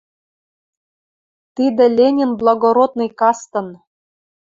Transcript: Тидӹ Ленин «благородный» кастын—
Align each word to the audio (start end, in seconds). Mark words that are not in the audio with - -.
Тидӹ 1.55 1.85
Ленин 1.97 2.31
«благородный» 2.39 3.11
кастын— 3.19 3.67